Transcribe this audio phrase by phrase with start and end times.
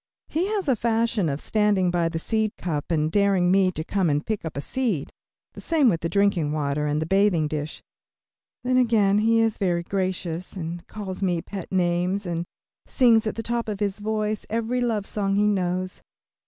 [0.29, 4.09] He has a fashion of standing by the seed cup and daring me to come
[4.09, 5.11] and pick up a seed;
[5.53, 7.83] the same with the drinking water and the bathing dish.
[8.63, 12.45] Then again he is very gracious, and calls me pet names, and
[12.87, 16.01] sings at the top of his voice every love song he knows.